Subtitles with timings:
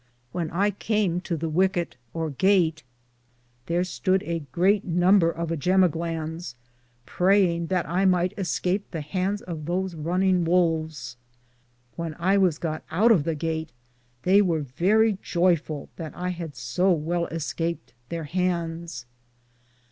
[0.31, 2.81] When I cam to the wickett or gate,
[3.67, 6.55] thare stood a great number of jemoglanes,
[7.05, 11.17] praying that I myghte escape the handes of those runninge wolves;
[11.97, 13.69] when I was got out of the gate
[14.23, 19.05] they weare verrie joyfull that I had so well escaped their handes.